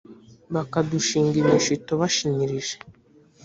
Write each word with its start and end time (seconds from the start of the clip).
bakadushinga 0.53 1.35
imishito 1.43 1.91
bashinyirije 2.01 2.75